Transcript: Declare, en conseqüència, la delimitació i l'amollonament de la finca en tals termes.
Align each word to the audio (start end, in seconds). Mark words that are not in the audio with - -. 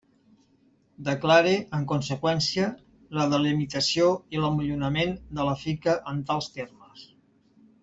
Declare, 1.09 1.51
en 1.79 1.83
conseqüència, 1.91 2.69
la 3.19 3.27
delimitació 3.35 4.09
i 4.37 4.41
l'amollonament 4.47 5.15
de 5.39 5.47
la 5.51 5.55
finca 5.67 5.97
en 6.15 6.27
tals 6.33 6.51
termes. 6.59 7.07